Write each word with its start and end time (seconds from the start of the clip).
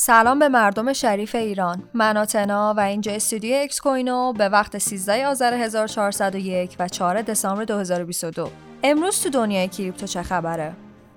سلام 0.00 0.38
به 0.38 0.48
مردم 0.48 0.92
شریف 0.92 1.34
ایران. 1.34 1.82
من 1.94 2.16
آتنا 2.16 2.74
و 2.76 2.80
اینجا 2.80 3.12
استودیو 3.12 3.56
اکس 3.56 3.80
کوینو 3.80 4.32
به 4.32 4.48
وقت 4.48 4.78
13 4.78 5.26
آذر 5.26 5.54
1401 5.54 6.76
و 6.78 6.88
4 6.88 7.22
دسامبر 7.22 7.64
2022 7.64 8.50
امروز 8.82 9.22
تو 9.22 9.30
دنیای 9.30 9.68
کریپتو 9.68 10.06
چه 10.06 10.22
خبره؟ 10.22 10.72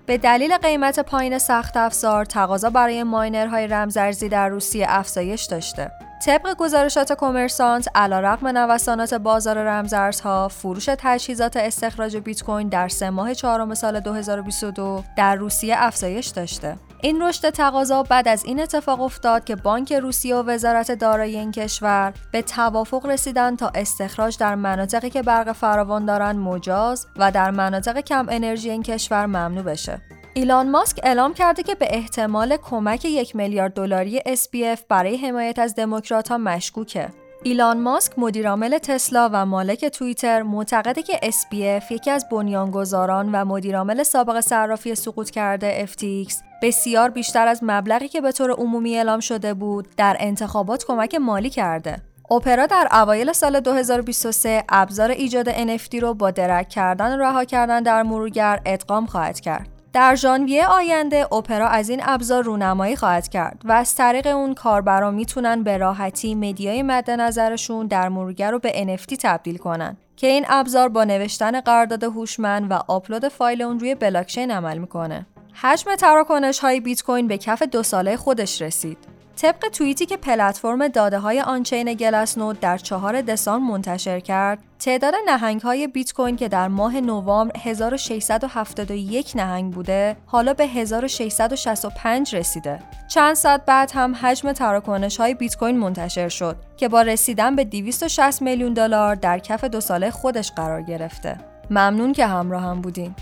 به 0.05 0.17
دلیل 0.17 0.57
قیمت 0.57 0.99
پایین 0.99 1.37
سخت 1.37 1.77
افزار 1.77 2.25
تقاضا 2.25 2.69
برای 2.69 3.03
ماینرهای 3.03 3.67
رمزارزی 3.67 4.29
در 4.29 4.49
روسیه 4.49 4.85
افزایش 4.89 5.43
داشته. 5.43 5.91
طبق 6.25 6.55
گزارشات 6.57 7.11
کمرسانت 7.11 7.87
علیرغم 7.95 8.47
نوسانات 8.47 9.13
بازار 9.13 9.57
رمزارزها 9.57 10.47
فروش 10.47 10.89
تجهیزات 10.97 11.57
استخراج 11.57 12.17
بیت 12.17 12.43
کوین 12.43 12.69
در 12.69 12.87
سه 12.87 13.09
ماه 13.09 13.33
چهارم 13.33 13.73
سال 13.73 13.99
2022 13.99 15.03
در 15.17 15.35
روسیه 15.35 15.75
افزایش 15.77 16.27
داشته. 16.27 16.75
این 17.03 17.21
رشد 17.21 17.49
تقاضا 17.49 18.03
بعد 18.03 18.27
از 18.27 18.45
این 18.45 18.59
اتفاق 18.61 19.01
افتاد 19.01 19.43
که 19.43 19.55
بانک 19.55 19.93
روسیه 19.93 20.35
و 20.35 20.49
وزارت 20.49 20.91
دارایی 20.91 21.37
این 21.37 21.51
کشور 21.51 22.13
به 22.31 22.41
توافق 22.41 23.05
رسیدن 23.05 23.55
تا 23.55 23.71
استخراج 23.75 24.37
در 24.37 24.55
مناطقی 24.55 25.09
که 25.09 25.21
برق 25.21 25.51
فراوان 25.51 26.05
دارند 26.05 26.35
مجاز 26.35 27.07
و 27.17 27.31
در 27.31 27.51
مناطق 27.51 27.99
کم 27.99 28.27
انرژی 28.29 28.69
این 28.69 28.83
کشور 28.83 29.25
ممنوع 29.25 29.63
بشه. 29.63 30.01
ایلان 30.33 30.69
ماسک 30.69 30.99
اعلام 31.03 31.33
کرده 31.33 31.63
که 31.63 31.75
به 31.75 31.87
احتمال 31.89 32.57
کمک 32.57 33.05
یک 33.05 33.35
میلیارد 33.35 33.73
دلاری 33.73 34.19
SPF 34.19 34.79
برای 34.89 35.17
حمایت 35.17 35.59
از 35.59 35.75
دموکرات 35.75 36.27
ها 36.29 36.37
مشکوکه. 36.37 37.09
ایلان 37.43 37.81
ماسک 37.81 38.19
مدیرعامل 38.19 38.77
تسلا 38.77 39.29
و 39.33 39.45
مالک 39.45 39.85
توییتر 39.85 40.41
معتقده 40.41 41.03
که 41.03 41.13
SPF 41.13 41.91
یکی 41.91 42.11
از 42.11 42.25
بنیانگذاران 42.31 43.29
و 43.31 43.45
مدیرعامل 43.45 44.03
سابق 44.03 44.39
صرافی 44.39 44.95
سقوط 44.95 45.29
کرده 45.29 45.85
FTX 45.85 46.33
بسیار 46.61 47.09
بیشتر 47.09 47.47
از 47.47 47.59
مبلغی 47.63 48.07
که 48.07 48.21
به 48.21 48.31
طور 48.31 48.51
عمومی 48.51 48.97
اعلام 48.97 49.19
شده 49.19 49.53
بود 49.53 49.87
در 49.97 50.17
انتخابات 50.19 50.85
کمک 50.85 51.15
مالی 51.15 51.49
کرده. 51.49 52.01
اپرا 52.31 52.65
در 52.65 52.87
اوایل 52.91 53.33
سال 53.33 53.59
2023 53.59 54.63
ابزار 54.69 55.09
ایجاد 55.09 55.51
NFT 55.51 55.95
رو 56.01 56.13
با 56.13 56.31
درک 56.31 56.69
کردن 56.69 57.15
و 57.15 57.21
رها 57.21 57.45
کردن 57.45 57.83
در 57.83 58.03
مرورگر 58.03 58.61
ادغام 58.65 59.05
خواهد 59.05 59.39
کرد. 59.39 59.70
در 59.93 60.15
ژانویه 60.15 60.67
آینده 60.67 61.33
اپرا 61.33 61.67
از 61.67 61.89
این 61.89 62.01
ابزار 62.03 62.43
رونمایی 62.43 62.95
خواهد 62.95 63.27
کرد 63.27 63.61
و 63.65 63.71
از 63.71 63.95
طریق 63.95 64.27
اون 64.27 64.53
کاربران 64.53 65.13
می‌تونن 65.13 65.63
به 65.63 65.77
راحتی 65.77 66.35
مدیای 66.35 66.83
مد 66.83 67.11
نظرشون 67.11 67.87
در 67.87 68.09
مرورگر 68.09 68.51
رو 68.51 68.59
به 68.59 68.97
NFT 68.97 69.17
تبدیل 69.21 69.57
کنن 69.57 69.97
که 70.15 70.27
این 70.27 70.45
ابزار 70.49 70.89
با 70.89 71.03
نوشتن 71.03 71.61
قرارداد 71.61 72.03
هوشمند 72.03 72.71
و 72.71 72.73
آپلود 72.87 73.27
فایل 73.27 73.61
اون 73.61 73.79
روی 73.79 73.95
بلاکچین 73.95 74.51
عمل 74.51 74.77
می‌کنه. 74.77 75.25
حجم 75.53 75.95
تراکنش 75.95 76.59
های 76.59 76.79
بیت 76.79 77.03
کوین 77.03 77.27
به 77.27 77.37
کف 77.37 77.63
دو 77.63 77.83
ساله 77.83 78.17
خودش 78.17 78.61
رسید. 78.61 78.97
طبق 79.41 79.69
توییتی 79.69 80.05
که 80.05 80.17
پلتفرم 80.17 80.87
داده 80.87 81.19
های 81.19 81.41
آنچین 81.41 81.93
گلس 81.93 82.37
نود 82.37 82.59
در 82.59 82.77
4 82.77 83.21
دسامبر 83.21 83.71
منتشر 83.71 84.19
کرد، 84.19 84.59
تعداد 84.79 85.13
نهنگ 85.25 85.61
های 85.61 85.87
بیت 85.87 86.13
کوین 86.13 86.35
که 86.35 86.47
در 86.47 86.67
ماه 86.67 86.99
نوامبر 87.01 87.59
1671 87.59 89.35
نهنگ 89.35 89.73
بوده، 89.73 90.17
حالا 90.25 90.53
به 90.53 90.67
1665 90.67 92.35
رسیده. 92.35 92.79
چند 93.07 93.33
ساعت 93.33 93.65
بعد 93.65 93.91
هم 93.91 94.15
حجم 94.21 94.51
تراکنش 94.51 95.17
های 95.17 95.33
بیت 95.33 95.57
کوین 95.57 95.77
منتشر 95.77 96.29
شد 96.29 96.55
که 96.77 96.87
با 96.87 97.01
رسیدن 97.01 97.55
به 97.55 97.63
260 97.63 98.41
میلیون 98.41 98.73
دلار 98.73 99.15
در 99.15 99.39
کف 99.39 99.63
دو 99.63 99.81
ساله 99.81 100.11
خودش 100.11 100.51
قرار 100.51 100.81
گرفته. 100.81 101.37
ممنون 101.69 102.13
که 102.13 102.25
همراه 102.25 102.63
هم 102.63 102.81
بودین. 102.81 103.15